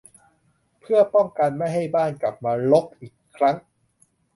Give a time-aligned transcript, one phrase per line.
[0.81, 3.55] เพื่อป้องกันไม่ให้บ้านกลับมารกอีกครั้ง